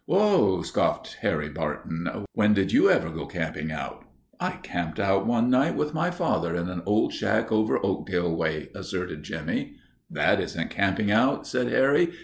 [0.09, 2.25] "Ho!" scoffed Harry Barton.
[2.33, 4.03] "When did you ever go camping out?"
[4.39, 8.69] "I camped out one night with my father in an old shack over Oakdale way,"
[8.73, 9.75] asserted Jimmie.
[10.09, 12.13] "That isn't camping out," said Harry.